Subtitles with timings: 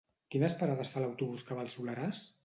[0.35, 2.23] Quines parades fa l'autobús que va al Soleràs?